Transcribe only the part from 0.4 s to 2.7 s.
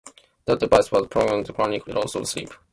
That device was prolonged, chronic loss of sleep.